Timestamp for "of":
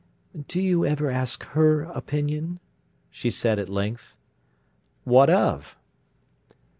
5.29-5.77